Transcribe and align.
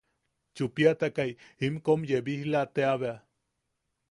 Chupiatakai 0.55 1.31
in 1.65 1.75
kom 1.85 1.99
yabisla 2.09 2.61
tea 2.75 2.93
bea. 3.01 3.15